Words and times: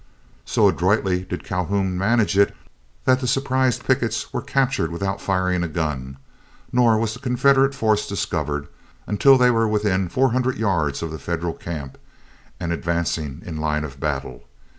So 0.45 0.67
adroitly 0.67 1.25
did 1.25 1.43
Calhoun 1.43 1.95
manage 1.95 2.35
it, 2.35 2.55
that 3.05 3.19
the 3.19 3.27
surprised 3.27 3.85
pickets 3.85 4.33
were 4.33 4.41
captured 4.41 4.91
without 4.91 5.21
firing 5.21 5.61
a 5.61 5.67
gun. 5.67 6.17
Nor 6.71 6.97
was 6.97 7.13
the 7.13 7.19
Confederate 7.19 7.75
force 7.75 8.07
discovered 8.07 8.67
until 9.05 9.37
they 9.37 9.51
were 9.51 9.67
within 9.67 10.09
four 10.09 10.31
hundred 10.31 10.57
yards 10.57 11.03
of 11.03 11.11
the 11.11 11.19
Federal 11.19 11.53
camp, 11.53 11.99
and 12.59 12.73
advancing 12.73 13.43
in 13.45 13.57
line 13.57 13.83
of 13.83 13.99
battle. 13.99 14.45